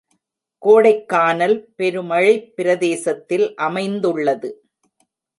கோடைக்கானல் 0.65 1.67
பெருமழைப் 1.77 2.55
பிரதேசத்தில் 2.55 3.55
அமைந்துள்ளது. 3.55 4.49